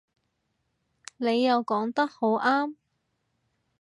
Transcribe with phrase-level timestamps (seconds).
[1.17, 2.73] 你又講得好啱